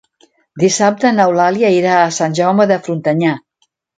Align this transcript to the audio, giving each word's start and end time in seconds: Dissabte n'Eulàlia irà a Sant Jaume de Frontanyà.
Dissabte 0.61 1.11
n'Eulàlia 1.17 1.69
irà 1.77 1.99
a 2.05 2.09
Sant 2.17 2.39
Jaume 2.41 2.67
de 2.75 2.81
Frontanyà. 2.87 3.37